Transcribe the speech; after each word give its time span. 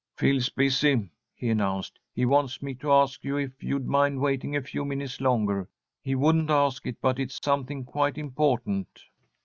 "Phil's 0.15 0.49
busy," 0.49 1.11
he 1.35 1.49
announced. 1.51 1.99
"He 2.11 2.25
wants 2.25 2.59
me 2.63 2.73
to 2.73 2.91
ask 2.91 3.23
you 3.23 3.37
if 3.37 3.61
you'd 3.63 3.85
mind 3.85 4.19
waiting 4.19 4.55
a 4.55 4.61
few 4.63 4.83
minutes 4.83 5.21
longer. 5.21 5.67
He 6.01 6.15
wouldn't 6.15 6.49
ask 6.49 6.87
it, 6.87 6.99
but 7.01 7.19
it's 7.19 7.39
something 7.39 7.85
quite 7.85 8.17
important." 8.17 9.03